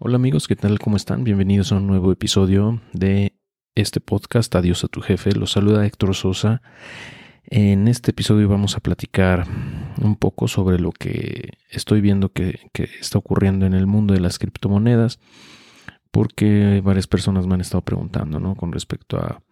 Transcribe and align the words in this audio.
Hola 0.00 0.14
amigos, 0.14 0.46
¿qué 0.46 0.54
tal? 0.54 0.78
¿Cómo 0.78 0.96
están? 0.96 1.24
Bienvenidos 1.24 1.72
a 1.72 1.76
un 1.76 1.88
nuevo 1.88 2.12
episodio 2.12 2.80
de 2.92 3.32
este 3.74 3.98
podcast 3.98 4.54
Adiós 4.54 4.84
a 4.84 4.88
tu 4.88 5.00
jefe. 5.00 5.32
Los 5.32 5.50
saluda 5.50 5.84
Héctor 5.84 6.14
Sosa. 6.14 6.62
En 7.42 7.88
este 7.88 8.12
episodio 8.12 8.48
vamos 8.48 8.76
a 8.76 8.80
platicar 8.80 9.44
un 10.00 10.14
poco 10.14 10.46
sobre 10.46 10.78
lo 10.78 10.92
que 10.92 11.54
estoy 11.68 12.00
viendo 12.00 12.28
que, 12.28 12.60
está 13.00 13.18
ocurriendo 13.18 13.66
en 13.66 13.74
el 13.74 13.88
mundo 13.88 14.14
de 14.14 14.20
las 14.20 14.38
criptomonedas, 14.38 15.18
porque 16.12 16.80
varias 16.84 17.08
personas 17.08 17.48
me 17.48 17.54
han 17.54 17.60
estado 17.60 17.82
preguntando, 17.82 18.38
¿no? 18.38 18.54
Con 18.54 18.70
respecto 18.70 19.16
a 19.16 19.42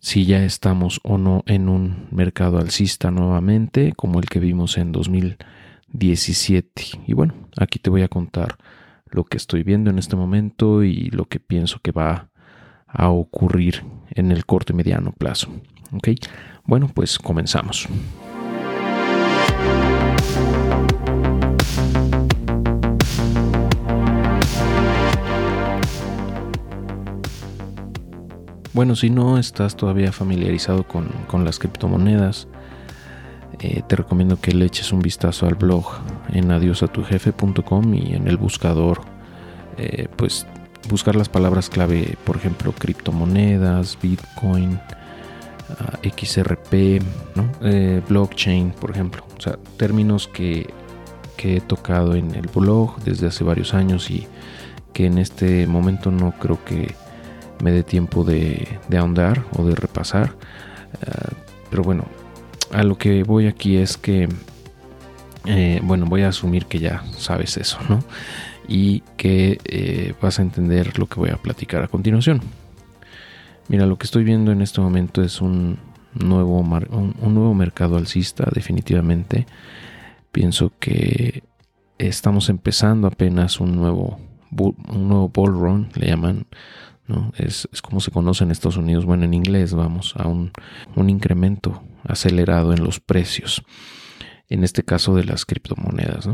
si 0.00 0.26
ya 0.26 0.44
estamos 0.44 0.98
o 1.04 1.18
no 1.18 1.44
en 1.46 1.68
un 1.68 2.08
mercado 2.10 2.58
alcista 2.58 3.12
nuevamente, 3.12 3.92
como 3.96 4.18
el 4.18 4.28
que 4.28 4.40
vimos 4.40 4.76
en 4.76 4.90
2017. 4.90 6.82
Y 7.06 7.12
bueno, 7.12 7.34
aquí 7.56 7.78
te 7.78 7.90
voy 7.90 8.02
a 8.02 8.08
contar 8.08 8.58
lo 9.12 9.24
que 9.24 9.36
estoy 9.36 9.62
viendo 9.62 9.90
en 9.90 9.98
este 9.98 10.16
momento 10.16 10.82
y 10.82 11.10
lo 11.10 11.26
que 11.26 11.40
pienso 11.40 11.80
que 11.80 11.92
va 11.92 12.28
a 12.86 13.08
ocurrir 13.10 13.84
en 14.10 14.32
el 14.32 14.46
corto 14.46 14.72
y 14.72 14.76
mediano 14.76 15.12
plazo. 15.12 15.50
¿Ok? 15.92 16.08
Bueno, 16.64 16.88
pues 16.92 17.18
comenzamos. 17.18 17.88
Bueno, 28.72 28.94
si 28.94 29.10
no 29.10 29.38
estás 29.38 29.76
todavía 29.76 30.12
familiarizado 30.12 30.84
con, 30.84 31.08
con 31.26 31.44
las 31.44 31.58
criptomonedas, 31.58 32.46
eh, 33.60 33.82
te 33.88 33.96
recomiendo 33.96 34.40
que 34.40 34.52
le 34.52 34.66
eches 34.66 34.92
un 34.92 35.00
vistazo 35.00 35.46
al 35.46 35.56
blog 35.56 35.84
en 36.32 36.50
adiosatujefe.com 36.50 37.94
y 37.94 38.14
en 38.14 38.28
el 38.28 38.36
buscador, 38.36 39.02
eh, 39.76 40.08
pues 40.16 40.46
buscar 40.88 41.16
las 41.16 41.28
palabras 41.28 41.68
clave, 41.68 42.16
por 42.24 42.36
ejemplo, 42.36 42.72
criptomonedas, 42.72 43.98
Bitcoin, 44.00 44.80
ah, 45.78 45.98
XRP, 46.02 47.00
eh, 47.62 48.02
blockchain, 48.08 48.70
por 48.70 48.90
ejemplo. 48.90 49.24
O 49.36 49.40
sea, 49.40 49.58
términos 49.76 50.28
que, 50.28 50.72
he 51.40 51.60
tocado 51.60 52.16
en 52.16 52.34
el 52.34 52.48
blog 52.48 52.98
desde 53.04 53.28
hace 53.28 53.44
varios 53.44 53.72
años 53.72 54.10
y 54.10 54.26
que 54.92 55.06
en 55.06 55.18
este 55.18 55.68
momento 55.68 56.10
no 56.10 56.32
creo 56.32 56.64
que 56.64 56.96
me 57.62 57.70
dé 57.70 57.84
tiempo 57.84 58.24
de, 58.24 58.80
ahondar 58.98 59.44
o 59.56 59.64
de 59.64 59.76
repasar. 59.76 60.34
Ah, 61.06 61.30
pero 61.70 61.84
bueno, 61.84 62.06
a 62.72 62.82
lo 62.82 62.98
que 62.98 63.22
voy 63.22 63.46
aquí 63.46 63.76
es 63.76 63.96
que, 63.96 64.28
eh, 65.50 65.80
bueno, 65.82 66.04
voy 66.04 66.22
a 66.22 66.28
asumir 66.28 66.66
que 66.66 66.78
ya 66.78 67.02
sabes 67.16 67.56
eso, 67.56 67.78
¿no? 67.88 68.04
Y 68.68 69.00
que 69.16 69.58
eh, 69.64 70.12
vas 70.20 70.38
a 70.38 70.42
entender 70.42 70.98
lo 70.98 71.06
que 71.06 71.18
voy 71.18 71.30
a 71.30 71.38
platicar 71.38 71.82
a 71.82 71.88
continuación. 71.88 72.42
Mira, 73.68 73.86
lo 73.86 73.96
que 73.96 74.04
estoy 74.04 74.24
viendo 74.24 74.52
en 74.52 74.60
este 74.60 74.82
momento 74.82 75.22
es 75.22 75.40
un 75.40 75.78
nuevo, 76.12 76.60
un, 76.60 77.34
nuevo 77.34 77.54
mercado 77.54 77.96
alcista, 77.96 78.46
definitivamente. 78.52 79.46
Pienso 80.32 80.70
que 80.78 81.42
estamos 81.96 82.50
empezando 82.50 83.06
apenas 83.06 83.58
un 83.58 83.74
nuevo, 83.74 84.20
un 84.50 85.08
nuevo 85.08 85.30
ball 85.30 85.52
run, 85.54 85.88
le 85.94 86.08
llaman, 86.08 86.46
¿no? 87.06 87.32
Es, 87.38 87.66
como 87.80 88.00
se 88.00 88.10
conoce 88.10 88.44
en 88.44 88.50
Estados 88.50 88.76
Unidos, 88.76 89.06
bueno, 89.06 89.24
en 89.24 89.32
inglés, 89.32 89.72
vamos, 89.72 90.14
a 90.18 90.28
un, 90.28 90.52
un 90.94 91.08
incremento 91.08 91.82
acelerado 92.04 92.74
en 92.74 92.84
los 92.84 93.00
precios. 93.00 93.62
En 94.48 94.64
este 94.64 94.82
caso 94.82 95.14
de 95.14 95.24
las 95.24 95.44
criptomonedas, 95.44 96.28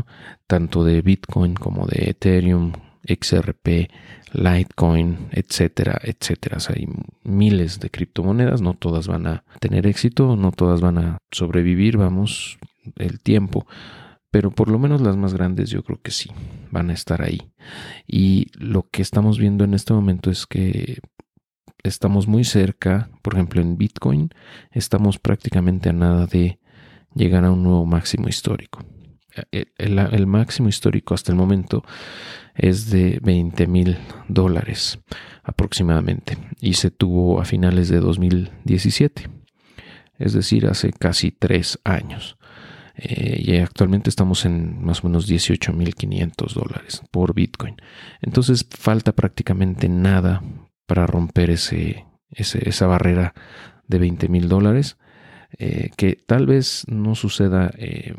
tanto 0.47 0.83
de 0.83 1.01
Bitcoin 1.01 1.55
como 1.55 1.85
de 1.85 2.11
Ethereum, 2.11 2.71
XRP, 3.07 3.89
Litecoin, 4.33 5.29
etcétera, 5.31 5.99
etcétera. 6.01 6.57
hay 6.69 6.87
miles 7.23 7.79
de 7.79 7.89
criptomonedas, 7.89 8.61
no 8.61 8.73
todas 8.73 9.07
van 9.07 9.27
a 9.27 9.43
tener 9.59 9.87
éxito, 9.87 10.35
no 10.35 10.51
todas 10.51 10.81
van 10.81 10.97
a 10.97 11.17
sobrevivir, 11.31 11.97
vamos, 11.97 12.57
el 12.97 13.19
tiempo, 13.19 13.65
pero 14.31 14.51
por 14.51 14.69
lo 14.69 14.79
menos 14.79 15.01
las 15.01 15.15
más 15.15 15.33
grandes 15.33 15.69
yo 15.69 15.83
creo 15.83 16.01
que 16.01 16.11
sí, 16.11 16.31
van 16.71 16.89
a 16.89 16.93
estar 16.93 17.21
ahí. 17.21 17.51
Y 18.07 18.47
lo 18.57 18.83
que 18.89 19.01
estamos 19.01 19.39
viendo 19.39 19.63
en 19.63 19.73
este 19.73 19.93
momento 19.93 20.29
es 20.29 20.45
que 20.45 20.99
estamos 21.83 22.27
muy 22.27 22.43
cerca, 22.43 23.09
por 23.21 23.35
ejemplo 23.35 23.61
en 23.61 23.77
Bitcoin, 23.77 24.29
estamos 24.71 25.19
prácticamente 25.19 25.89
a 25.89 25.93
nada 25.93 26.25
de 26.25 26.59
llegar 27.15 27.45
a 27.45 27.51
un 27.51 27.63
nuevo 27.63 27.85
máximo 27.85 28.27
histórico. 28.27 28.83
El, 29.51 30.27
máximo 30.27 30.69
histórico 30.69 31.13
hasta 31.13 31.31
el 31.31 31.37
momento 31.37 31.83
es 32.55 32.89
de 32.89 33.19
20 33.21 33.67
mil 33.67 33.97
dólares 34.29 34.99
aproximadamente 35.43 36.37
y 36.61 36.75
se 36.75 36.89
tuvo 36.89 37.41
a 37.41 37.45
finales 37.45 37.89
de 37.89 37.99
2017, 37.99 39.29
es 40.19 40.33
decir, 40.33 40.67
hace 40.67 40.91
casi 40.93 41.31
tres 41.31 41.79
años. 41.83 42.37
Eh, 42.97 43.41
y 43.45 43.57
actualmente 43.57 44.09
estamos 44.09 44.45
en 44.45 44.81
más 44.81 45.03
o 45.03 45.07
menos 45.07 45.29
18.500 45.29 46.53
dólares 46.53 47.01
por 47.11 47.33
Bitcoin. 47.33 47.75
Entonces 48.21 48.65
falta 48.69 49.11
prácticamente 49.11 49.89
nada 49.89 50.41
para 50.85 51.05
romper 51.05 51.49
ese, 51.49 52.05
esa 52.29 52.87
barrera 52.87 53.33
de 53.87 53.99
20 53.99 54.29
mil 54.29 54.47
dólares, 54.47 54.97
eh, 55.57 55.91
que 55.95 56.15
tal 56.15 56.45
vez 56.45 56.85
no 56.87 57.15
suceda 57.15 57.71
eh, 57.77 58.15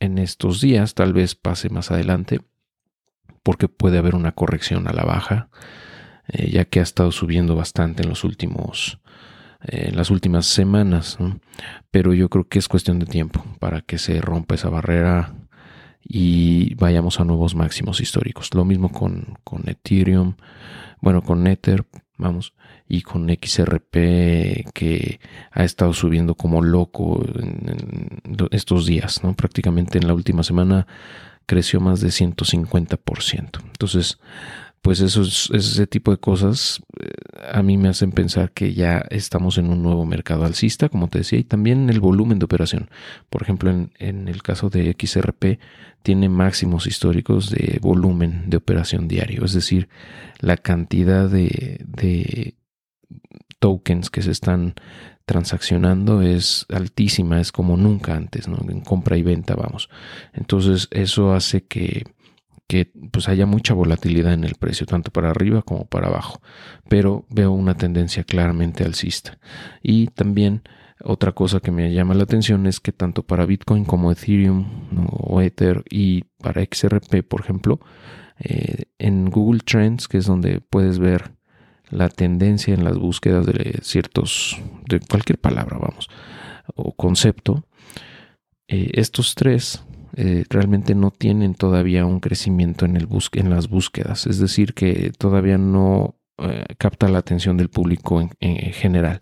en 0.00 0.18
estos 0.18 0.60
días, 0.60 0.94
tal 0.94 1.12
vez 1.12 1.34
pase 1.34 1.68
más 1.68 1.90
adelante, 1.90 2.40
porque 3.42 3.68
puede 3.68 3.98
haber 3.98 4.14
una 4.14 4.32
corrección 4.32 4.88
a 4.88 4.92
la 4.92 5.04
baja, 5.04 5.48
eh, 6.28 6.50
ya 6.50 6.64
que 6.64 6.80
ha 6.80 6.82
estado 6.82 7.12
subiendo 7.12 7.56
bastante 7.56 8.02
en 8.02 8.08
los 8.08 8.24
últimos 8.24 8.98
en 9.64 9.96
las 9.96 10.10
últimas 10.10 10.46
semanas, 10.46 11.18
pero 11.92 12.14
yo 12.14 12.28
creo 12.28 12.48
que 12.48 12.58
es 12.58 12.66
cuestión 12.66 12.98
de 12.98 13.06
tiempo 13.06 13.44
para 13.60 13.80
que 13.80 13.96
se 13.96 14.20
rompa 14.20 14.56
esa 14.56 14.68
barrera 14.68 15.34
y 16.02 16.74
vayamos 16.74 17.20
a 17.20 17.24
nuevos 17.24 17.54
máximos 17.54 18.00
históricos. 18.00 18.52
Lo 18.54 18.64
mismo 18.64 18.90
con, 18.90 19.38
con 19.44 19.68
Ethereum, 19.68 20.34
bueno, 21.00 21.22
con 21.22 21.46
Ether, 21.46 21.84
vamos, 22.16 22.54
y 22.88 23.02
con 23.02 23.28
XRP 23.28 24.72
que 24.72 25.20
ha 25.50 25.64
estado 25.64 25.92
subiendo 25.92 26.34
como 26.34 26.62
loco 26.62 27.24
estos 28.50 28.86
días, 28.86 29.24
¿no? 29.24 29.34
Prácticamente 29.34 29.98
en 29.98 30.06
la 30.06 30.14
última 30.14 30.42
semana 30.42 30.86
creció 31.46 31.80
más 31.80 32.00
de 32.00 32.08
150%. 32.08 33.60
Entonces, 33.64 34.18
pues 34.82 35.00
ese 35.00 35.86
tipo 35.86 36.10
de 36.10 36.18
cosas 36.18 36.82
eh, 37.00 37.08
a 37.52 37.62
mí 37.62 37.78
me 37.78 37.88
hacen 37.88 38.10
pensar 38.10 38.50
que 38.50 38.74
ya 38.74 39.04
estamos 39.10 39.56
en 39.56 39.70
un 39.70 39.82
nuevo 39.82 40.04
mercado 40.04 40.44
alcista, 40.44 40.88
como 40.88 41.08
te 41.08 41.18
decía, 41.18 41.38
y 41.38 41.44
también 41.44 41.88
el 41.88 42.00
volumen 42.00 42.40
de 42.40 42.44
operación. 42.44 42.90
Por 43.30 43.42
ejemplo, 43.42 43.70
en, 43.70 43.92
en 43.98 44.26
el 44.26 44.42
caso 44.42 44.70
de 44.70 44.94
XRP, 44.98 45.60
tiene 46.02 46.28
máximos 46.28 46.88
históricos 46.88 47.50
de 47.50 47.78
volumen 47.80 48.50
de 48.50 48.56
operación 48.56 49.06
diario, 49.06 49.44
es 49.44 49.52
decir, 49.52 49.88
la 50.40 50.56
cantidad 50.56 51.28
de, 51.28 51.80
de 51.86 52.56
tokens 53.60 54.10
que 54.10 54.22
se 54.22 54.32
están 54.32 54.74
transaccionando 55.24 56.22
es 56.22 56.66
altísima, 56.68 57.40
es 57.40 57.52
como 57.52 57.76
nunca 57.76 58.16
antes, 58.16 58.48
¿no? 58.48 58.58
En 58.68 58.80
compra 58.80 59.16
y 59.16 59.22
venta, 59.22 59.54
vamos. 59.54 59.88
Entonces, 60.32 60.88
eso 60.90 61.32
hace 61.32 61.62
que 61.62 62.04
que 62.72 62.90
pues 63.10 63.28
haya 63.28 63.44
mucha 63.44 63.74
volatilidad 63.74 64.32
en 64.32 64.44
el 64.44 64.54
precio, 64.54 64.86
tanto 64.86 65.10
para 65.10 65.28
arriba 65.28 65.60
como 65.60 65.84
para 65.84 66.06
abajo, 66.06 66.40
pero 66.88 67.26
veo 67.28 67.52
una 67.52 67.76
tendencia 67.76 68.24
claramente 68.24 68.82
alcista. 68.82 69.38
Y 69.82 70.06
también 70.06 70.62
otra 71.04 71.32
cosa 71.32 71.60
que 71.60 71.70
me 71.70 71.92
llama 71.92 72.14
la 72.14 72.22
atención 72.22 72.66
es 72.66 72.80
que 72.80 72.90
tanto 72.92 73.24
para 73.24 73.44
Bitcoin 73.44 73.84
como 73.84 74.10
Ethereum 74.10 74.64
o 75.10 75.42
Ether 75.42 75.84
y 75.90 76.22
para 76.38 76.64
XRP, 76.64 77.22
por 77.28 77.42
ejemplo, 77.42 77.78
eh, 78.38 78.84
en 78.98 79.28
Google 79.28 79.60
Trends, 79.66 80.08
que 80.08 80.16
es 80.16 80.24
donde 80.24 80.62
puedes 80.62 80.98
ver 80.98 81.32
la 81.90 82.08
tendencia 82.08 82.72
en 82.72 82.84
las 82.84 82.96
búsquedas 82.96 83.44
de 83.44 83.80
ciertos, 83.82 84.58
de 84.88 84.98
cualquier 85.00 85.38
palabra, 85.38 85.76
vamos, 85.76 86.08
o 86.74 86.94
concepto, 86.96 87.66
eh, 88.66 88.92
estos 88.94 89.34
tres 89.34 89.84
eh, 90.14 90.44
realmente 90.50 90.94
no 90.94 91.10
tienen 91.10 91.54
todavía 91.54 92.04
un 92.04 92.20
crecimiento 92.20 92.84
en, 92.84 92.96
el 92.96 93.08
en 93.32 93.50
las 93.50 93.68
búsquedas. 93.68 94.26
Es 94.26 94.38
decir, 94.38 94.74
que 94.74 95.12
todavía 95.16 95.56
no 95.56 96.16
eh, 96.38 96.66
capta 96.76 97.08
la 97.08 97.18
atención 97.18 97.56
del 97.56 97.70
público 97.70 98.20
en, 98.40 98.56
general. 98.72 99.20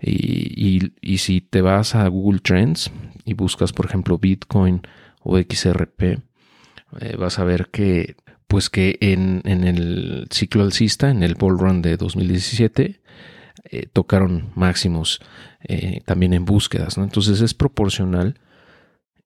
Y, 0.00 0.92
si 1.18 1.40
te 1.40 1.62
vas 1.62 1.94
a 1.94 2.06
Google 2.08 2.40
Trends 2.40 2.90
y 3.24 3.34
buscas, 3.34 3.72
por 3.72 3.86
ejemplo, 3.86 4.18
Bitcoin 4.18 4.82
o 5.22 5.38
XRP, 5.38 6.02
eh, 6.02 7.16
vas 7.18 7.38
a 7.38 7.44
ver 7.44 7.68
que 7.70 8.16
pues 8.46 8.70
que 8.70 8.96
en, 9.00 9.42
el 9.44 10.28
ciclo 10.30 10.62
alcista, 10.62 11.10
en 11.10 11.24
el 11.24 11.34
Bull 11.34 11.58
Run 11.58 11.82
de 11.82 11.96
2017, 11.96 13.00
tocaron 13.92 14.50
máximos 14.54 15.20
también 16.04 16.32
en 16.32 16.44
búsquedas. 16.44 16.96
Entonces 16.96 17.40
es 17.40 17.54
proporcional 17.54 18.38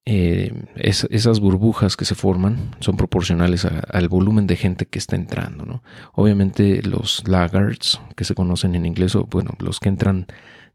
eh, 0.05 0.51
esas 0.75 1.39
burbujas 1.39 1.95
que 1.95 2.05
se 2.05 2.15
forman 2.15 2.75
son 2.79 2.97
proporcionales 2.97 3.65
al 3.65 4.09
volumen 4.09 4.47
de 4.47 4.55
gente 4.55 4.85
que 4.85 4.99
está 4.99 5.15
entrando. 5.15 5.65
¿no? 5.65 5.83
Obviamente 6.13 6.81
los 6.81 7.27
laggards, 7.27 8.01
que 8.15 8.23
se 8.23 8.35
conocen 8.35 8.75
en 8.75 8.85
inglés, 8.85 9.15
o 9.15 9.25
bueno, 9.25 9.51
los 9.59 9.79
que 9.79 9.89
entran 9.89 10.27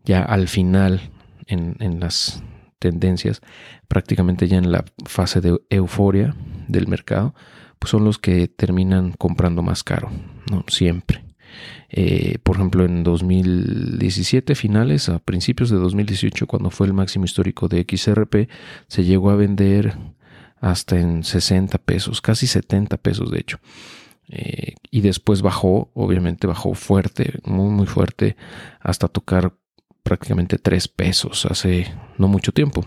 ya 0.05 0.23
al 0.23 0.49
final 0.49 1.01
en, 1.47 1.77
en 1.81 1.99
las 2.01 2.43
tendencias, 2.79 3.41
prácticamente 3.89 4.49
ya 4.49 4.59
en 4.59 4.71
la 4.71 4.85
fase 5.05 5.41
de 5.41 5.59
euforia 5.71 6.35
del 6.69 6.87
mercado, 6.87 7.35
pues 7.79 7.91
son 7.91 8.05
los 8.05 8.19
que 8.19 8.49
terminan 8.49 9.13
comprando 9.13 9.63
más 9.63 9.83
caro, 9.83 10.11
¿no? 10.51 10.65
Siempre. 10.69 11.26
Eh, 11.89 12.39
por 12.43 12.57
ejemplo, 12.57 12.85
en 12.85 13.03
2017, 13.05 14.55
finales, 14.55 15.09
a 15.09 15.19
principios 15.19 15.71
de 15.71 15.77
2018, 15.77 16.47
cuando 16.47 16.71
fue 16.71 16.87
el 16.87 16.93
máximo 16.93 17.25
histórico 17.25 17.69
de 17.69 17.87
XRP, 17.89 18.49
se 18.89 19.05
llegó 19.05 19.31
a 19.31 19.37
vender 19.37 19.97
hasta 20.61 20.99
en 20.99 21.23
60 21.23 21.79
pesos, 21.79 22.21
casi 22.21 22.47
70 22.47 22.97
pesos 22.97 23.31
de 23.31 23.39
hecho. 23.39 23.59
Eh, 24.29 24.75
y 24.91 25.03
después 25.03 25.43
bajó, 25.43 25.91
obviamente 25.95 26.47
bajó 26.47 26.75
fuerte, 26.75 27.41
muy 27.45 27.71
muy 27.71 27.87
fuerte, 27.87 28.37
hasta 28.81 29.07
tocar 29.09 29.55
prácticamente 30.03 30.59
3 30.59 30.89
pesos 30.89 31.47
hace 31.47 31.95
no 32.19 32.29
mucho 32.29 32.53
tiempo. 32.53 32.85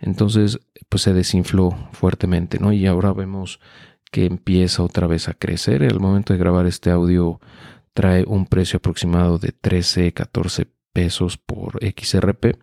Entonces, 0.00 0.58
pues 0.88 1.02
se 1.02 1.12
desinfló 1.12 1.76
fuertemente, 1.92 2.58
¿no? 2.58 2.72
Y 2.72 2.86
ahora 2.86 3.12
vemos 3.12 3.60
que 4.10 4.26
empieza 4.26 4.82
otra 4.82 5.06
vez 5.06 5.28
a 5.28 5.34
crecer. 5.34 5.82
El 5.82 6.00
momento 6.00 6.32
de 6.32 6.38
grabar 6.38 6.66
este 6.66 6.90
audio 6.90 7.40
trae 7.96 8.24
un 8.26 8.44
precio 8.44 8.76
aproximado 8.76 9.38
de 9.38 9.52
13, 9.52 10.12
14 10.12 10.68
pesos 10.92 11.38
por 11.38 11.78
XRP, 11.82 12.58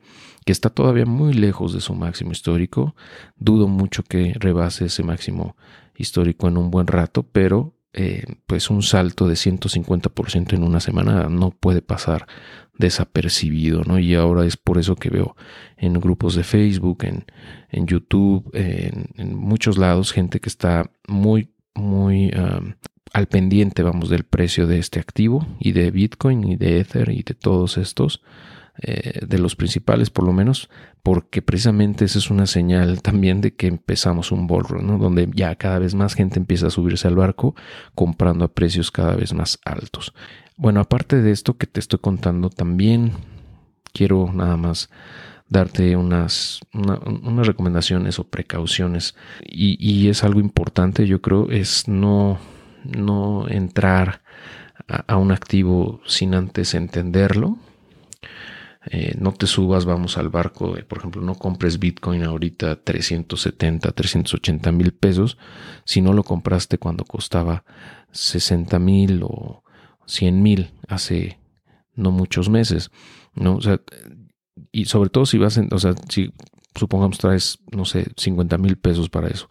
que 0.45 0.51
está 0.51 0.69
todavía 0.69 1.07
muy 1.07 1.33
lejos 1.33 1.73
de 1.73 1.81
su 1.81 1.95
máximo 1.95 2.31
histórico. 2.31 2.95
Dudo 3.35 3.67
mucho 3.67 4.03
que 4.03 4.33
rebase 4.35 4.85
ese 4.85 5.01
máximo 5.01 5.57
histórico 5.95 6.47
en 6.47 6.57
un 6.57 6.69
buen 6.69 6.85
rato, 6.85 7.23
pero 7.23 7.73
eh, 7.93 8.25
pues 8.45 8.69
un 8.69 8.83
salto 8.83 9.27
de 9.27 9.33
150% 9.33 10.53
en 10.53 10.63
una 10.63 10.79
semana 10.79 11.29
no 11.29 11.49
puede 11.49 11.81
pasar 11.81 12.27
desapercibido, 12.77 13.83
¿no? 13.83 13.97
Y 13.97 14.13
ahora 14.13 14.45
es 14.45 14.55
por 14.55 14.77
eso 14.77 14.95
que 14.95 15.09
veo 15.09 15.35
en 15.77 15.93
grupos 15.93 16.35
de 16.35 16.43
Facebook, 16.43 17.05
en, 17.05 17.25
en 17.69 17.87
YouTube, 17.87 18.51
en, 18.53 19.35
muchos 19.35 19.79
lados, 19.79 20.11
gente 20.11 20.39
que 20.39 20.49
está 20.49 20.91
muy, 21.07 21.49
muy 21.73 22.31
al 23.11 23.27
pendiente, 23.27 23.83
vamos, 23.83 24.09
del 24.09 24.23
precio 24.23 24.67
de 24.67 24.79
este 24.79 24.99
activo 24.99 25.45
y 25.59 25.73
de 25.73 25.91
Bitcoin 25.91 26.43
y 26.47 26.55
de 26.55 26.79
Ether 26.79 27.09
y 27.09 27.23
de 27.23 27.33
todos 27.33 27.77
estos, 27.77 28.21
eh, 28.81 29.19
de 29.25 29.37
los 29.37 29.55
principales 29.55 30.09
por 30.09 30.25
lo 30.25 30.33
menos, 30.33 30.69
porque 31.03 31.41
precisamente 31.41 32.05
esa 32.05 32.17
es 32.17 32.31
una 32.31 32.47
señal 32.47 33.01
también 33.03 33.39
de 33.41 33.53
que 33.53 33.67
empezamos 33.67 34.31
un 34.31 34.47
bull 34.47 34.65
¿no? 34.81 34.97
Donde 34.97 35.29
ya 35.33 35.53
cada 35.55 35.77
vez 35.77 35.93
más 35.93 36.15
gente 36.15 36.39
empieza 36.39 36.67
a 36.67 36.71
subirse 36.71 37.07
al 37.07 37.15
barco 37.15 37.55
comprando 37.93 38.45
a 38.45 38.53
precios 38.53 38.89
cada 38.89 39.15
vez 39.15 39.33
más 39.33 39.59
altos. 39.63 40.13
Bueno, 40.57 40.79
aparte 40.79 41.21
de 41.21 41.31
esto 41.31 41.57
que 41.57 41.67
te 41.67 41.79
estoy 41.79 41.99
contando, 41.99 42.49
también 42.49 43.11
quiero 43.91 44.31
nada 44.33 44.57
más 44.57 44.89
darte 45.49 45.95
unas, 45.95 46.61
unas 46.73 47.45
recomendaciones 47.45 48.17
o 48.17 48.23
precauciones 48.23 49.13
y, 49.45 49.77
y 49.79 50.09
es 50.09 50.23
algo 50.23 50.39
importante, 50.39 51.05
yo 51.05 51.21
creo, 51.21 51.51
es 51.51 51.87
no 51.87 52.39
no 52.83 53.47
entrar 53.49 54.21
a, 54.87 55.17
un 55.17 55.31
activo 55.31 56.01
sin 56.05 56.35
antes 56.35 56.73
entenderlo. 56.73 57.57
Eh, 58.85 59.15
no 59.17 59.31
te 59.31 59.47
subas, 59.47 59.85
vamos 59.85 60.17
al 60.17 60.27
barco, 60.27 60.75
por 60.89 60.97
ejemplo, 60.97 61.21
no 61.21 61.35
compres 61.35 61.79
Bitcoin 61.79 62.23
ahorita 62.23 62.83
370, 62.83 63.91
380 63.93 64.71
mil 64.73 64.91
pesos 64.91 65.37
si 65.85 66.01
no 66.01 66.11
lo 66.11 66.23
compraste 66.23 66.77
cuando 66.77 67.05
costaba 67.05 67.63
60 68.11 68.79
mil 68.79 69.21
o 69.23 69.63
100 70.05 70.43
mil 70.43 70.71
hace 70.89 71.39
no 71.95 72.11
muchos 72.11 72.49
meses, 72.49 72.91
¿no? 73.35 73.55
O 73.55 73.61
sea, 73.61 73.79
y 74.73 74.85
sobre 74.85 75.09
todo 75.09 75.25
si 75.25 75.37
vas 75.37 75.55
en, 75.55 75.69
o 75.71 75.79
sea, 75.79 75.95
si 76.09 76.33
supongamos 76.75 77.19
traes, 77.19 77.59
no 77.71 77.85
sé, 77.85 78.07
50 78.17 78.57
mil 78.57 78.77
pesos 78.77 79.09
para 79.09 79.29
eso, 79.29 79.47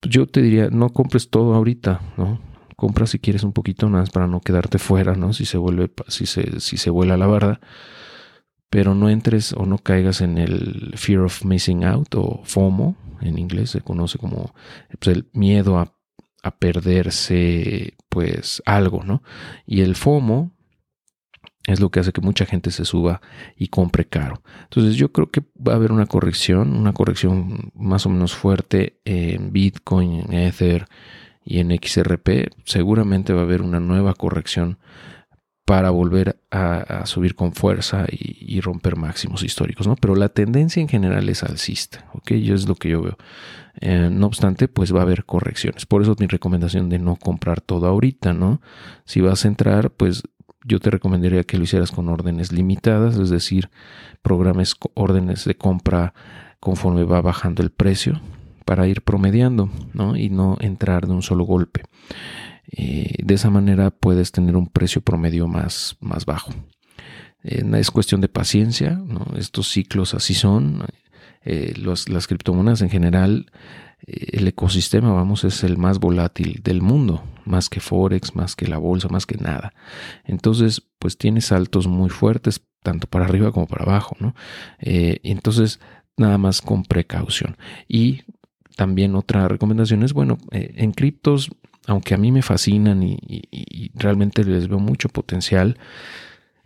pues 0.00 0.14
yo 0.14 0.26
te 0.26 0.40
diría, 0.40 0.70
no 0.70 0.88
compres 0.88 1.28
todo 1.28 1.54
ahorita, 1.54 2.00
¿no? 2.16 2.49
Compra 2.80 3.06
si 3.06 3.18
quieres 3.18 3.44
un 3.44 3.52
poquito 3.52 3.88
más 3.90 4.08
para 4.10 4.26
no 4.26 4.40
quedarte 4.40 4.78
fuera, 4.78 5.14
¿no? 5.14 5.34
Si 5.34 5.44
se 5.44 5.58
vuelve, 5.58 5.92
si 6.08 6.24
se, 6.24 6.60
si 6.60 6.78
se 6.78 6.88
vuela 6.88 7.18
la 7.18 7.26
barda. 7.26 7.60
Pero 8.70 8.94
no 8.94 9.10
entres 9.10 9.52
o 9.52 9.66
no 9.66 9.78
caigas 9.78 10.22
en 10.22 10.38
el 10.38 10.94
fear 10.96 11.20
of 11.20 11.44
missing 11.44 11.84
out 11.84 12.14
o 12.14 12.40
FOMO, 12.44 12.96
en 13.20 13.38
inglés 13.38 13.70
se 13.70 13.82
conoce 13.82 14.16
como 14.18 14.54
pues, 14.98 15.14
el 15.14 15.28
miedo 15.34 15.78
a, 15.78 15.92
a 16.42 16.56
perderse 16.56 17.98
pues 18.08 18.62
algo, 18.64 19.02
¿no? 19.04 19.22
Y 19.66 19.82
el 19.82 19.94
FOMO 19.94 20.52
es 21.66 21.80
lo 21.80 21.90
que 21.90 22.00
hace 22.00 22.12
que 22.12 22.22
mucha 22.22 22.46
gente 22.46 22.70
se 22.70 22.86
suba 22.86 23.20
y 23.56 23.68
compre 23.68 24.06
caro. 24.06 24.42
Entonces 24.62 24.96
yo 24.96 25.12
creo 25.12 25.30
que 25.30 25.42
va 25.56 25.74
a 25.74 25.76
haber 25.76 25.92
una 25.92 26.06
corrección, 26.06 26.74
una 26.74 26.94
corrección 26.94 27.70
más 27.74 28.06
o 28.06 28.08
menos 28.08 28.34
fuerte 28.34 29.00
en 29.04 29.52
Bitcoin, 29.52 30.20
en 30.20 30.32
Ether, 30.32 30.86
y 31.50 31.58
en 31.58 31.76
XRP 31.76 32.52
seguramente 32.64 33.32
va 33.32 33.40
a 33.40 33.42
haber 33.42 33.62
una 33.62 33.80
nueva 33.80 34.14
corrección 34.14 34.78
para 35.64 35.90
volver 35.90 36.40
a, 36.52 37.04
subir 37.06 37.34
con 37.34 37.52
fuerza 37.52 38.06
y, 38.08 38.60
romper 38.60 38.96
máximos 38.96 39.42
históricos, 39.42 39.86
¿no? 39.88 39.96
Pero 39.96 40.14
la 40.14 40.28
tendencia 40.28 40.80
en 40.80 40.88
general 40.88 41.28
es 41.28 41.42
alcista, 41.42 42.08
¿ok? 42.12 42.34
Yo 42.34 42.54
es 42.54 42.68
lo 42.68 42.76
que 42.76 42.90
yo 42.90 43.02
veo. 43.02 43.18
Eh, 43.80 44.10
no 44.12 44.26
obstante, 44.26 44.68
pues 44.68 44.94
va 44.94 45.00
a 45.00 45.02
haber 45.02 45.24
correcciones. 45.24 45.86
Por 45.86 46.02
eso 46.02 46.14
mi 46.20 46.28
recomendación 46.28 46.88
de 46.88 47.00
no 47.00 47.16
comprar 47.16 47.60
todo 47.60 47.88
ahorita, 47.88 48.32
¿no? 48.32 48.60
Si 49.04 49.20
vas 49.20 49.44
a 49.44 49.48
entrar, 49.48 49.90
pues 49.90 50.22
yo 50.64 50.78
te 50.78 50.90
recomendaría 50.90 51.42
que 51.42 51.58
lo 51.58 51.64
hicieras 51.64 51.90
con 51.90 52.08
órdenes 52.08 52.52
limitadas, 52.52 53.16
es 53.16 53.30
decir, 53.30 53.70
programes 54.22 54.76
órdenes 54.94 55.44
de 55.44 55.56
compra 55.56 56.14
conforme 56.60 57.02
va 57.02 57.20
bajando 57.22 57.62
el 57.62 57.70
precio 57.70 58.20
para 58.70 58.86
ir 58.86 59.02
promediando 59.02 59.68
¿no? 59.94 60.16
y 60.16 60.30
no 60.30 60.56
entrar 60.60 61.08
de 61.08 61.12
un 61.12 61.22
solo 61.22 61.42
golpe. 61.42 61.82
Eh, 62.70 63.16
de 63.20 63.34
esa 63.34 63.50
manera 63.50 63.90
puedes 63.90 64.30
tener 64.30 64.54
un 64.54 64.68
precio 64.68 65.00
promedio 65.00 65.48
más, 65.48 65.96
más 65.98 66.24
bajo. 66.24 66.52
Eh, 67.42 67.68
es 67.74 67.90
cuestión 67.90 68.20
de 68.20 68.28
paciencia, 68.28 69.02
estos 69.36 69.66
ciclos 69.66 70.14
así 70.14 70.34
son. 70.34 70.84
Eh, 71.42 71.74
las 71.78 72.28
criptomonedas 72.28 72.80
en 72.82 72.90
general, 72.90 73.50
el 74.06 74.46
ecosistema, 74.46 75.12
vamos, 75.12 75.42
es 75.42 75.64
el 75.64 75.76
más 75.76 75.98
volátil 75.98 76.60
del 76.62 76.80
mundo, 76.80 77.24
más 77.44 77.70
que 77.70 77.80
Forex, 77.80 78.36
más 78.36 78.54
que 78.54 78.68
la 78.68 78.78
bolsa, 78.78 79.08
más 79.08 79.26
que 79.26 79.36
nada. 79.36 79.72
Entonces, 80.22 80.80
pues 81.00 81.18
tiene 81.18 81.40
saltos 81.40 81.88
muy 81.88 82.08
fuertes, 82.08 82.62
tanto 82.84 83.08
para 83.08 83.24
arriba 83.24 83.50
como 83.50 83.66
para 83.66 83.82
abajo, 83.82 84.16
¿no? 84.20 84.36
entonces, 84.78 85.80
nada 86.16 86.38
más 86.38 86.62
con 86.62 86.84
precaución. 86.84 87.56
Y 87.88 88.20
también 88.80 89.14
otra 89.14 89.46
recomendación 89.46 90.02
es, 90.04 90.14
bueno, 90.14 90.38
eh, 90.52 90.72
en 90.76 90.92
criptos, 90.92 91.50
aunque 91.86 92.14
a 92.14 92.16
mí 92.16 92.32
me 92.32 92.40
fascinan 92.40 93.02
y, 93.02 93.18
realmente 93.94 94.42
les 94.42 94.68
veo 94.68 94.78
mucho 94.78 95.10
potencial 95.10 95.76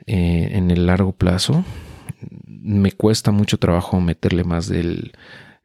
eh, 0.06 0.50
en 0.52 0.70
el 0.70 0.86
largo 0.86 1.10
plazo, 1.10 1.64
me 2.46 2.92
cuesta 2.92 3.32
mucho 3.32 3.58
trabajo 3.58 4.00
meterle 4.00 4.44
más 4.44 4.68
del 4.68 5.10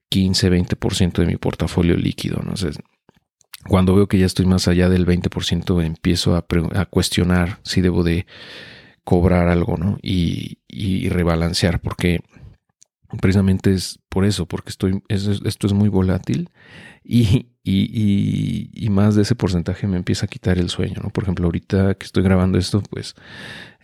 15-20% 0.10 1.20
de 1.20 1.28
mi 1.28 1.36
portafolio 1.36 1.96
líquido. 1.96 2.42
¿no? 2.44 2.56
cuando 3.68 3.94
veo 3.94 4.08
que 4.08 4.18
ya 4.18 4.26
estoy 4.26 4.48
más 4.48 4.68
allá 4.68 4.90
del 4.90 5.06
20%, 5.06 5.86
empiezo 5.86 6.36
a, 6.36 6.86
cuestionar 6.86 7.60
si 7.62 7.82
debo 7.82 8.04
de 8.04 8.26
cobrar 9.04 9.50
algo 9.50 9.78
¿no? 9.78 10.00
y 10.02 11.10
rebalancear, 11.10 11.80
porque 11.80 12.22
precisamente 13.22 13.74
es 13.74 14.00
por 14.10 14.26
eso, 14.26 14.46
porque 14.46 14.70
estoy, 14.70 15.04
esto 15.08 15.68
es 15.68 15.74
muy 15.74 15.90
volátil 15.90 16.50
y, 17.04 17.48
y, 17.64 18.90
más 18.90 19.16
de 19.16 19.22
ese 19.22 19.36
porcentaje 19.36 19.88
me 19.88 19.98
empieza 19.98 20.26
a 20.26 20.30
quitar 20.30 20.58
el 20.58 20.70
sueño, 20.70 21.02
¿no? 21.04 21.10
Por 21.10 21.24
ejemplo, 21.24 21.46
ahorita 21.46 21.96
que 21.96 22.06
estoy 22.06 22.24
grabando 22.24 22.58
esto, 22.58 22.82
pues, 22.82 23.16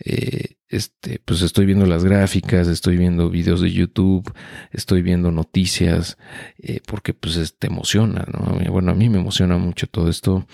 eh, 0.04 0.56
este, 0.68 1.20
pues 1.24 1.42
estoy 1.42 1.64
viendo 1.66 1.86
las 1.86 2.04
gráficas, 2.04 2.66
estoy 2.68 2.96
viendo 2.96 3.30
videos 3.30 3.60
de 3.60 3.70
YouTube, 3.70 4.32
estoy 4.72 5.02
viendo 5.02 5.30
noticias, 5.30 6.18
eh, 6.58 6.80
porque 6.86 7.14
pues 7.14 7.56
te 7.58 7.68
emociona, 7.68 8.26
¿no? 8.32 8.58
Bueno, 8.70 8.90
a 8.90 8.94
mí 8.94 9.08
me 9.08 9.18
emociona 9.18 9.58
mucho 9.58 9.86
todo 9.86 10.08
esto 10.08 10.46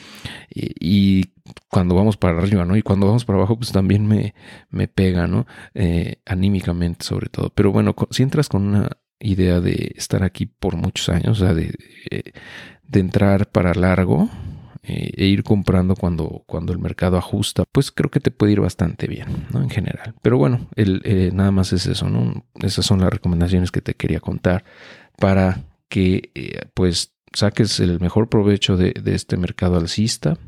y, 0.55 1.32
cuando 1.69 1.95
vamos 1.95 2.17
para 2.17 2.39
arriba, 2.39 2.65
¿no? 2.65 2.77
Y 2.77 2.83
cuando 2.83 3.07
vamos 3.07 3.25
para 3.25 3.39
abajo, 3.39 3.57
pues 3.57 3.73
también 3.73 4.07
me, 4.07 4.35
me 4.71 4.89
pega, 4.89 5.27
¿no? 5.27 5.47
Eh, 5.75 6.17
anímicamente 6.27 7.05
sobre 7.05 7.29
todo. 7.29 7.51
Pero 7.55 7.73
bueno, 7.73 7.95
si 8.11 8.23
entras 8.23 8.49
con 8.49 8.67
una 8.67 8.91
idea 9.19 9.61
de 9.61 9.93
estar 9.97 10.23
aquí 10.23 10.47
por 10.47 10.77
muchos 10.77 11.09
años, 11.09 11.41
o 11.41 11.45
sea, 11.45 11.55
de, 11.55 11.75
eh, 12.11 12.33
de 12.83 13.01
entrar 13.01 13.49
para 13.49 13.75
largo 13.75 14.29
eh, 14.83 15.13
e 15.17 15.27
ir 15.27 15.43
comprando 15.45 15.95
cuando, 15.95 16.43
cuando 16.47 16.73
el 16.73 16.79
mercado 16.79 17.17
ajusta, 17.17 17.65
pues 17.71 17.91
creo 17.93 18.11
que 18.11 18.21
te 18.21 18.31
puede 18.31 18.53
ir 18.53 18.61
bastante 18.61 19.07
bien, 19.07 19.29
¿no? 19.53 19.63
En 19.63 19.71
general. 19.71 20.15
Pero 20.23 20.39
bueno, 20.39 20.69
nada 21.33 21.51
más 21.51 21.73
es 21.73 21.87
eso, 21.87 22.09
¿no? 22.09 22.45
Esas 22.61 22.85
son 22.87 23.01
las 23.01 23.13
recomendaciones 23.13 23.71
que 23.71 23.81
te 23.81 23.95
quería 23.95 24.21
contar 24.21 24.65
para 25.19 25.61
que 25.89 26.31
pues 26.75 27.13
saques 27.35 27.81
el 27.81 28.01
mejor 28.01 28.29
provecho 28.29 28.77
de, 28.77 28.95
este 29.07 29.37
mercado 29.37 29.77
alcista 29.77 30.39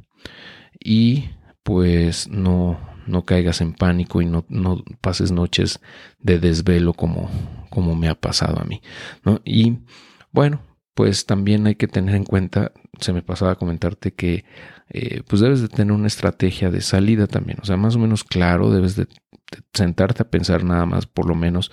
y 0.78 1.30
pues 1.62 2.28
no, 2.28 2.78
no 3.06 3.24
caigas 3.24 3.60
en 3.60 3.74
pánico 3.74 4.22
y 4.22 4.26
no, 4.26 4.44
no, 4.48 4.82
pases 5.00 5.32
noches 5.32 5.80
de 6.20 6.38
desvelo 6.38 6.92
como, 6.94 7.30
como 7.70 7.94
me 7.94 8.08
ha 8.08 8.14
pasado 8.14 8.60
a 8.60 8.64
mí. 8.64 8.82
¿no? 9.24 9.40
Y 9.44 9.78
bueno, 10.32 10.60
pues 10.94 11.26
también 11.26 11.66
hay 11.66 11.74
que 11.74 11.88
tener 11.88 12.14
en 12.14 12.24
cuenta, 12.24 12.72
se 13.00 13.12
me 13.12 13.22
pasaba 13.22 13.52
a 13.52 13.56
comentarte 13.56 14.14
que 14.14 14.44
eh, 14.90 15.22
pues 15.26 15.40
debes 15.40 15.60
de 15.60 15.68
tener 15.68 15.92
una 15.92 16.06
estrategia 16.06 16.70
de 16.70 16.80
salida 16.80 17.26
también, 17.26 17.58
o 17.60 17.64
sea, 17.64 17.76
más 17.76 17.96
o 17.96 17.98
menos 17.98 18.22
claro, 18.22 18.70
debes 18.70 18.94
de, 18.94 19.08
sentarte 19.72 20.22
a 20.22 20.30
pensar 20.30 20.64
nada 20.64 20.86
más, 20.86 21.06
por 21.06 21.26
lo 21.26 21.34
menos, 21.34 21.70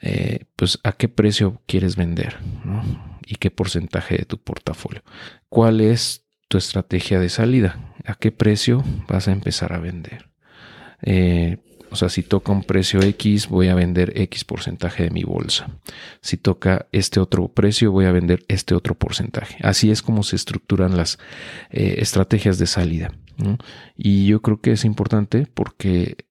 eh, 0.00 0.44
pues 0.56 0.78
a 0.84 0.92
qué 0.92 1.08
precio 1.08 1.62
quieres 1.66 1.96
vender 1.96 2.38
¿no? 2.64 2.82
y 3.26 3.36
qué 3.36 3.50
porcentaje 3.50 4.18
de 4.18 4.24
tu 4.24 4.38
portafolio. 4.38 5.02
¿Cuál 5.48 5.80
es 5.80 6.25
tu 6.48 6.58
estrategia 6.58 7.20
de 7.20 7.28
salida? 7.28 7.78
¿A 8.04 8.14
qué 8.14 8.32
precio 8.32 8.84
vas 9.08 9.28
a 9.28 9.32
empezar 9.32 9.72
a 9.72 9.78
vender? 9.78 10.28
Eh, 11.02 11.58
o 11.90 11.96
sea, 11.96 12.08
si 12.08 12.22
toca 12.22 12.52
un 12.52 12.62
precio 12.62 13.00
X, 13.00 13.48
voy 13.48 13.68
a 13.68 13.74
vender 13.74 14.12
X 14.16 14.44
porcentaje 14.44 15.04
de 15.04 15.10
mi 15.10 15.22
bolsa. 15.22 15.70
Si 16.20 16.36
toca 16.36 16.86
este 16.92 17.20
otro 17.20 17.48
precio, 17.48 17.92
voy 17.92 18.06
a 18.06 18.12
vender 18.12 18.44
este 18.48 18.74
otro 18.74 18.94
porcentaje. 18.94 19.56
Así 19.62 19.90
es 19.90 20.02
como 20.02 20.22
se 20.22 20.36
estructuran 20.36 20.96
las 20.96 21.18
eh, 21.70 21.96
estrategias 21.98 22.58
de 22.58 22.66
salida. 22.66 23.12
Y 23.96 24.26
yo 24.26 24.40
creo 24.42 24.60
que 24.60 24.72
es 24.72 24.84
importante 24.84 25.46
porque, 25.52 26.26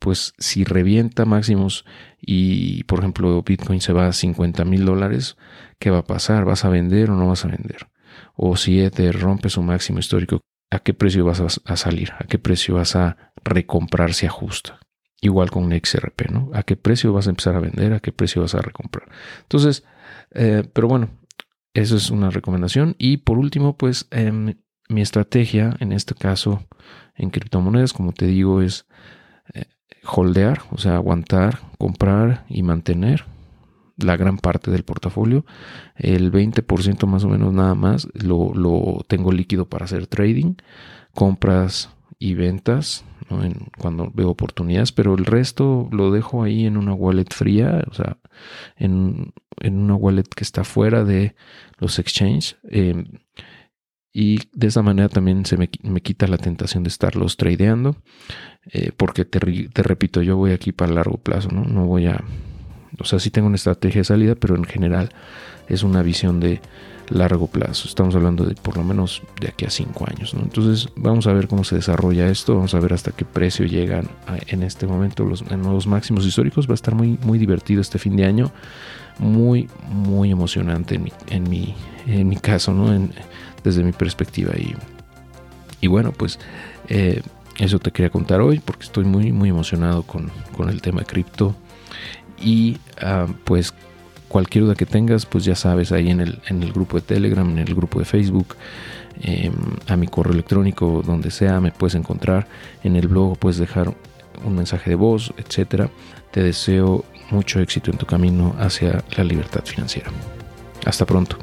pues, 0.00 0.34
si 0.38 0.64
revienta 0.64 1.24
máximos 1.24 1.84
y, 2.20 2.84
por 2.84 2.98
ejemplo, 2.98 3.42
Bitcoin 3.42 3.80
se 3.80 3.92
va 3.92 4.08
a 4.08 4.12
50 4.12 4.64
mil 4.64 4.84
dólares, 4.84 5.36
¿qué 5.78 5.90
va 5.90 5.98
a 5.98 6.04
pasar? 6.04 6.44
¿Vas 6.44 6.64
a 6.64 6.68
vender 6.68 7.10
o 7.10 7.16
no 7.16 7.28
vas 7.28 7.44
a 7.44 7.48
vender? 7.48 7.88
O 8.34 8.56
si 8.56 8.80
Ether 8.80 9.18
rompe 9.18 9.48
su 9.48 9.62
máximo 9.62 9.98
histórico, 9.98 10.40
a 10.70 10.80
qué 10.80 10.94
precio 10.94 11.24
vas 11.24 11.40
a, 11.40 11.76
salir, 11.76 12.12
a 12.18 12.24
qué 12.24 12.38
precio 12.38 12.74
vas 12.74 12.96
a 12.96 13.16
recomprar 13.44 14.14
si 14.14 14.26
ajusta. 14.26 14.80
Igual 15.20 15.50
con 15.50 15.70
XRP, 15.72 16.30
¿no? 16.30 16.50
¿A 16.52 16.64
qué 16.64 16.76
precio 16.76 17.12
vas 17.12 17.26
a 17.26 17.30
empezar 17.30 17.54
a 17.56 17.60
vender? 17.60 17.92
¿A 17.92 18.00
qué 18.00 18.12
precio 18.12 18.42
vas 18.42 18.54
a 18.54 18.60
recomprar? 18.60 19.08
Entonces, 19.42 19.84
eh, 20.32 20.68
pero 20.72 20.88
bueno, 20.88 21.10
eso 21.72 21.96
es 21.96 22.10
una 22.10 22.30
recomendación. 22.30 22.94
Y 22.98 23.18
por 23.18 23.38
último, 23.38 23.76
pues 23.76 24.06
em, 24.10 24.54
mi 24.88 25.00
estrategia, 25.00 25.76
en 25.80 25.92
este 25.92 26.14
caso, 26.14 26.66
en 27.14 27.30
criptomonedas, 27.30 27.92
como 27.92 28.12
te 28.12 28.26
digo, 28.26 28.60
es 28.60 28.86
eh, 29.54 29.64
holdear, 30.04 30.62
o 30.70 30.78
sea, 30.78 30.96
aguantar, 30.96 31.60
comprar 31.78 32.44
y 32.48 32.62
mantener 32.62 33.24
la 33.96 34.16
gran 34.16 34.38
parte 34.38 34.70
del 34.70 34.84
portafolio. 34.84 35.44
El 35.96 36.32
20% 36.32 37.06
más 37.06 37.24
o 37.24 37.28
menos 37.28 37.52
nada 37.52 37.74
más 37.74 38.08
lo, 38.14 39.04
tengo 39.06 39.32
líquido 39.32 39.68
para 39.68 39.84
hacer 39.84 40.06
trading, 40.06 40.54
compras 41.12 41.90
y 42.18 42.34
ventas 42.34 43.04
cuando 43.78 44.12
veo 44.14 44.30
oportunidades, 44.30 44.92
pero 44.92 45.14
el 45.14 45.24
resto 45.24 45.88
lo 45.90 46.12
dejo 46.12 46.42
ahí 46.42 46.66
en 46.66 46.76
una 46.76 46.92
wallet 46.92 47.32
fría, 47.32 47.82
o 47.90 47.94
sea, 47.94 48.18
en, 48.76 49.32
una 49.62 49.94
wallet 49.94 50.24
que 50.24 50.44
está 50.44 50.62
fuera 50.62 51.04
de 51.04 51.34
los 51.78 51.98
exchanges. 51.98 52.56
Em, 52.68 53.06
y 54.12 54.40
de 54.52 54.68
esa 54.68 54.82
manera 54.82 55.08
también 55.08 55.44
se 55.44 55.56
me, 55.56 55.68
quita 55.68 56.28
la 56.28 56.38
tentación 56.38 56.84
de 56.84 56.88
estarlos 56.88 57.36
tradeando, 57.36 57.96
eh, 58.72 58.92
porque 58.96 59.24
te, 59.24 59.40
te 59.40 59.82
repito, 59.82 60.22
yo 60.22 60.36
voy 60.36 60.52
aquí 60.52 60.70
para 60.70 60.92
largo 60.92 61.16
plazo, 61.16 61.48
¿no? 61.50 61.64
No 61.64 61.86
voy 61.86 62.06
a 62.06 62.22
o 62.98 63.04
sea, 63.04 63.18
sí 63.18 63.30
tengo 63.30 63.46
una 63.46 63.56
estrategia 63.56 64.00
de 64.00 64.04
salida, 64.04 64.34
pero 64.34 64.56
en 64.56 64.64
general 64.64 65.10
es 65.68 65.82
una 65.82 66.02
visión 66.02 66.40
de 66.40 66.60
largo 67.10 67.46
plazo. 67.46 67.88
Estamos 67.88 68.14
hablando 68.14 68.44
de 68.44 68.54
por 68.54 68.76
lo 68.76 68.84
menos 68.84 69.22
de 69.40 69.48
aquí 69.48 69.64
a 69.64 69.70
cinco 69.70 70.06
años. 70.08 70.34
¿no? 70.34 70.42
Entonces 70.42 70.88
vamos 70.96 71.26
a 71.26 71.32
ver 71.32 71.48
cómo 71.48 71.64
se 71.64 71.76
desarrolla 71.76 72.28
esto, 72.28 72.54
vamos 72.54 72.74
a 72.74 72.80
ver 72.80 72.92
hasta 72.92 73.12
qué 73.12 73.24
precio 73.24 73.66
llegan 73.66 74.08
en 74.46 74.62
este 74.62 74.86
momento 74.86 75.24
los, 75.24 75.44
los 75.50 75.86
máximos 75.86 76.26
históricos. 76.26 76.66
Va 76.66 76.72
a 76.72 76.74
estar 76.74 76.94
muy, 76.94 77.18
muy 77.22 77.38
divertido 77.38 77.80
este 77.80 77.98
fin 77.98 78.16
de 78.16 78.24
año, 78.24 78.52
muy, 79.18 79.68
muy 79.88 80.30
emocionante 80.30 80.96
en 80.96 81.04
mi, 81.04 81.12
en 81.28 81.50
mi, 81.50 81.74
en 82.06 82.28
mi 82.28 82.36
caso, 82.36 82.72
¿no? 82.72 83.08
desde 83.62 83.82
mi 83.82 83.92
perspectiva. 83.92 84.52
Y, 84.56 84.74
y 85.80 85.86
bueno, 85.86 86.12
pues 86.12 86.38
eh, 86.88 87.22
eso 87.58 87.78
te 87.78 87.90
quería 87.90 88.10
contar 88.10 88.40
hoy 88.40 88.60
porque 88.60 88.84
estoy 88.84 89.04
muy, 89.04 89.32
muy 89.32 89.48
emocionado 89.48 90.02
con, 90.02 90.30
con 90.56 90.68
el 90.68 90.80
tema 90.80 91.02
cripto 91.04 91.54
y 92.44 92.78
ah, 93.00 93.26
pues 93.44 93.74
cualquier 94.28 94.64
duda 94.64 94.74
que 94.74 94.86
tengas, 94.86 95.26
pues 95.26 95.44
ya 95.44 95.54
sabes, 95.54 95.92
ahí 95.92 96.10
en 96.10 96.20
el, 96.20 96.40
en 96.48 96.62
el 96.62 96.72
grupo 96.72 96.96
de 96.96 97.02
Telegram, 97.02 97.48
en 97.48 97.58
el 97.58 97.74
grupo 97.74 97.98
de 97.98 98.04
Facebook, 98.04 98.56
em, 99.22 99.54
a 99.86 99.96
mi 99.96 100.06
correo 100.08 100.32
electrónico, 100.32 101.02
donde 101.06 101.30
sea, 101.30 101.60
me 101.60 101.70
puedes 101.70 101.94
encontrar. 101.94 102.46
En 102.82 102.96
el 102.96 103.08
blog 103.08 103.38
puedes 103.38 103.58
dejar 103.58 103.94
un 104.44 104.56
mensaje 104.56 104.90
de 104.90 104.96
voz, 104.96 105.32
etcétera. 105.36 105.88
Te 106.32 106.42
deseo 106.42 107.04
mucho 107.30 107.60
éxito 107.60 107.90
en 107.90 107.96
tu 107.96 108.06
camino 108.06 108.54
hacia 108.58 109.04
la 109.16 109.24
libertad 109.24 109.64
financiera. 109.64 110.10
Hasta 110.84 111.06
pronto. 111.06 111.38